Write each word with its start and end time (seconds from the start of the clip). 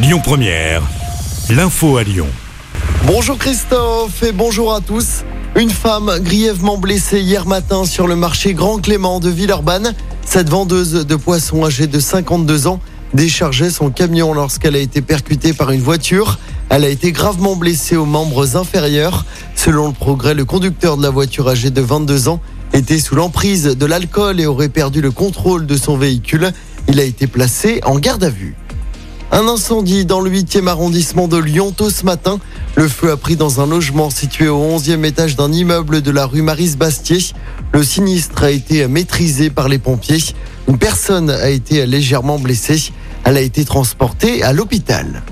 Lyon 0.00 0.20
Première, 0.22 0.82
l'info 1.50 1.96
à 1.96 2.04
Lyon. 2.04 2.28
Bonjour 3.04 3.36
Christophe 3.36 4.22
et 4.22 4.30
bonjour 4.30 4.72
à 4.72 4.80
tous. 4.80 5.24
Une 5.56 5.70
femme 5.70 6.20
grièvement 6.20 6.78
blessée 6.78 7.20
hier 7.20 7.46
matin 7.46 7.84
sur 7.84 8.06
le 8.06 8.14
marché 8.14 8.54
Grand 8.54 8.78
Clément 8.78 9.18
de 9.18 9.28
Villeurbanne. 9.28 9.94
Cette 10.24 10.48
vendeuse 10.48 11.04
de 11.04 11.16
poissons 11.16 11.64
âgée 11.64 11.88
de 11.88 11.98
52 11.98 12.68
ans 12.68 12.78
déchargeait 13.12 13.70
son 13.70 13.90
camion 13.90 14.34
lorsqu'elle 14.34 14.76
a 14.76 14.78
été 14.78 15.02
percutée 15.02 15.52
par 15.52 15.72
une 15.72 15.82
voiture. 15.82 16.38
Elle 16.68 16.84
a 16.84 16.88
été 16.88 17.10
gravement 17.10 17.56
blessée 17.56 17.96
aux 17.96 18.06
membres 18.06 18.56
inférieurs. 18.56 19.26
Selon 19.56 19.88
le 19.88 19.94
progrès, 19.94 20.34
le 20.34 20.44
conducteur 20.44 20.96
de 20.96 21.02
la 21.02 21.10
voiture 21.10 21.48
âgée 21.48 21.70
de 21.70 21.80
22 21.80 22.28
ans 22.28 22.40
était 22.72 23.00
sous 23.00 23.16
l'emprise 23.16 23.64
de 23.64 23.86
l'alcool 23.86 24.38
et 24.38 24.46
aurait 24.46 24.68
perdu 24.68 25.00
le 25.00 25.10
contrôle 25.10 25.66
de 25.66 25.76
son 25.76 25.96
véhicule. 25.96 26.52
Il 26.86 27.00
a 27.00 27.04
été 27.04 27.26
placé 27.26 27.80
en 27.84 27.98
garde 27.98 28.22
à 28.22 28.30
vue. 28.30 28.54
Un 29.30 29.46
incendie 29.46 30.06
dans 30.06 30.20
le 30.20 30.30
8e 30.30 30.68
arrondissement 30.68 31.28
de 31.28 31.36
Lyon 31.36 31.70
tôt 31.70 31.90
ce 31.90 32.04
matin. 32.04 32.40
Le 32.76 32.88
feu 32.88 33.10
a 33.10 33.16
pris 33.18 33.36
dans 33.36 33.60
un 33.60 33.66
logement 33.66 34.08
situé 34.08 34.48
au 34.48 34.78
11e 34.78 35.04
étage 35.04 35.36
d'un 35.36 35.52
immeuble 35.52 36.00
de 36.00 36.10
la 36.10 36.24
rue 36.24 36.40
Marise-Bastier. 36.40 37.18
Le 37.72 37.84
sinistre 37.84 38.44
a 38.44 38.50
été 38.50 38.88
maîtrisé 38.88 39.50
par 39.50 39.68
les 39.68 39.78
pompiers. 39.78 40.34
Une 40.66 40.78
personne 40.78 41.28
a 41.28 41.50
été 41.50 41.84
légèrement 41.84 42.38
blessée. 42.38 42.90
Elle 43.24 43.36
a 43.36 43.42
été 43.42 43.66
transportée 43.66 44.42
à 44.42 44.54
l'hôpital. 44.54 45.22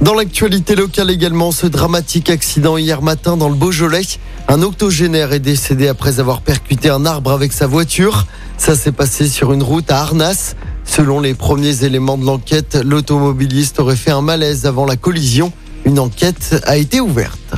Dans 0.00 0.14
l'actualité 0.14 0.76
locale 0.76 1.10
également, 1.10 1.50
ce 1.50 1.66
dramatique 1.66 2.30
accident 2.30 2.78
hier 2.78 3.02
matin 3.02 3.36
dans 3.36 3.48
le 3.48 3.56
Beaujolais. 3.56 4.06
Un 4.48 4.62
octogénaire 4.62 5.32
est 5.32 5.40
décédé 5.40 5.88
après 5.88 6.20
avoir 6.20 6.40
percuté 6.42 6.88
un 6.88 7.04
arbre 7.04 7.32
avec 7.32 7.52
sa 7.52 7.66
voiture. 7.66 8.26
Ça 8.56 8.76
s'est 8.76 8.92
passé 8.92 9.28
sur 9.28 9.52
une 9.52 9.62
route 9.62 9.90
à 9.90 10.00
Arnas. 10.00 10.54
Selon 10.90 11.20
les 11.20 11.34
premiers 11.34 11.84
éléments 11.84 12.18
de 12.18 12.26
l'enquête, 12.26 12.76
l'automobiliste 12.84 13.78
aurait 13.78 13.94
fait 13.94 14.10
un 14.10 14.22
malaise 14.22 14.66
avant 14.66 14.86
la 14.86 14.96
collision. 14.96 15.52
Une 15.84 16.00
enquête 16.00 16.60
a 16.66 16.78
été 16.78 17.00
ouverte. 17.00 17.54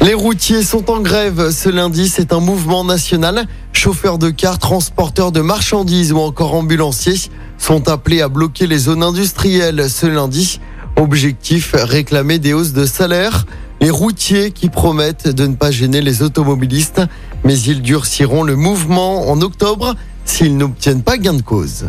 Les 0.00 0.14
routiers 0.14 0.62
sont 0.62 0.90
en 0.90 1.00
grève. 1.00 1.50
Ce 1.50 1.68
lundi, 1.68 2.08
c'est 2.08 2.32
un 2.32 2.40
mouvement 2.40 2.82
national. 2.82 3.46
Chauffeurs 3.74 4.16
de 4.16 4.30
cars, 4.30 4.58
transporteurs 4.58 5.32
de 5.32 5.42
marchandises 5.42 6.14
ou 6.14 6.18
encore 6.18 6.54
ambulanciers 6.54 7.20
sont 7.58 7.86
appelés 7.90 8.22
à 8.22 8.28
bloquer 8.28 8.66
les 8.66 8.78
zones 8.78 9.02
industrielles 9.02 9.90
ce 9.90 10.06
lundi. 10.06 10.60
Objectif, 10.96 11.74
réclamer 11.74 12.38
des 12.38 12.54
hausses 12.54 12.72
de 12.72 12.86
salaire. 12.86 13.44
Les 13.82 13.90
routiers 13.90 14.50
qui 14.50 14.70
promettent 14.70 15.28
de 15.28 15.46
ne 15.46 15.56
pas 15.56 15.70
gêner 15.70 16.00
les 16.00 16.22
automobilistes, 16.22 17.02
mais 17.44 17.58
ils 17.58 17.82
durciront 17.82 18.44
le 18.44 18.56
mouvement 18.56 19.28
en 19.30 19.42
octobre 19.42 19.94
s'ils 20.24 20.56
n'obtiennent 20.56 21.02
pas 21.02 21.18
gain 21.18 21.34
de 21.34 21.42
cause. 21.42 21.86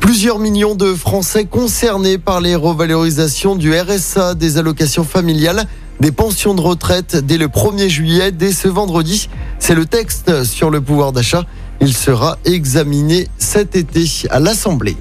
Plusieurs 0.00 0.38
millions 0.38 0.74
de 0.74 0.94
Français 0.94 1.44
concernés 1.44 2.18
par 2.18 2.40
les 2.40 2.54
revalorisations 2.54 3.54
du 3.54 3.72
RSA, 3.74 4.34
des 4.34 4.56
allocations 4.56 5.04
familiales, 5.04 5.66
des 6.00 6.10
pensions 6.10 6.54
de 6.54 6.60
retraite 6.60 7.16
dès 7.16 7.36
le 7.36 7.48
1er 7.48 7.88
juillet, 7.88 8.32
dès 8.32 8.52
ce 8.52 8.66
vendredi. 8.66 9.28
C'est 9.58 9.74
le 9.74 9.84
texte 9.84 10.44
sur 10.44 10.70
le 10.70 10.80
pouvoir 10.80 11.12
d'achat. 11.12 11.44
Il 11.80 11.92
sera 11.92 12.38
examiné 12.44 13.28
cet 13.38 13.76
été 13.76 14.06
à 14.30 14.40
l'Assemblée. 14.40 14.96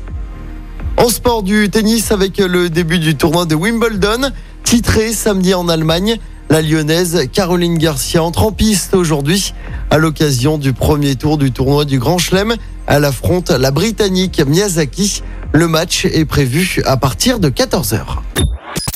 En 0.97 1.07
sport 1.07 1.43
du 1.43 1.69
tennis 1.69 2.11
avec 2.11 2.37
le 2.37 2.69
début 2.69 2.99
du 2.99 3.15
tournoi 3.15 3.45
de 3.45 3.55
Wimbledon, 3.55 4.31
titré 4.63 5.13
samedi 5.13 5.53
en 5.53 5.69
Allemagne. 5.69 6.17
La 6.49 6.63
lyonnaise 6.63 7.27
Caroline 7.31 7.77
Garcia 7.77 8.23
entre 8.23 8.43
en 8.43 8.51
piste 8.51 8.95
aujourd'hui 8.95 9.53
à 9.91 9.99
l'occasion 9.99 10.57
du 10.57 10.73
premier 10.73 11.15
tour 11.15 11.37
du 11.37 11.51
tournoi 11.51 11.85
du 11.85 11.99
Grand 11.99 12.17
Chelem. 12.17 12.55
Elle 12.87 13.05
affronte 13.05 13.51
la 13.51 13.69
Britannique 13.69 14.41
Miyazaki. 14.45 15.21
Le 15.53 15.67
match 15.67 16.05
est 16.05 16.25
prévu 16.25 16.81
à 16.85 16.97
partir 16.97 17.39
de 17.39 17.49
14h. 17.49 18.01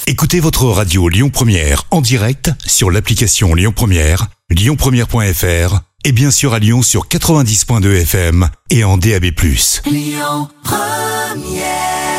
Écoutez 0.08 0.40
votre 0.40 0.66
radio 0.66 1.08
Lyon 1.10 1.30
Première 1.30 1.84
en 1.92 2.02
direct 2.02 2.52
sur 2.66 2.90
l'application 2.90 3.54
Lyon 3.54 3.72
Première, 3.76 4.28
lyonpremière.fr 4.50 5.80
et 6.06 6.12
bien 6.12 6.32
sûr 6.32 6.54
à 6.54 6.60
Lyon 6.60 6.82
sur 6.82 7.08
90.2 7.08 8.02
FM 8.02 8.50
et 8.72 8.84
en 8.84 8.98
DAB+. 8.98 9.26
Lyon 9.86 10.50
Première 10.64 12.13